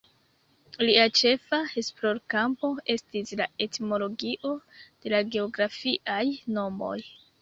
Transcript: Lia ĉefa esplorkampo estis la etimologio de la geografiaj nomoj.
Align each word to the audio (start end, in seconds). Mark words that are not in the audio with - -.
Lia 0.87 1.01
ĉefa 1.19 1.59
esplorkampo 1.81 2.71
estis 2.95 3.35
la 3.41 3.47
etimologio 3.67 4.55
de 4.81 5.15
la 5.15 5.21
geografiaj 5.37 6.23
nomoj. 6.57 6.97